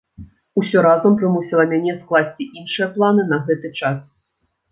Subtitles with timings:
[0.61, 3.97] Усё разам прымусіла мяне скласці іншыя планы на гэты час.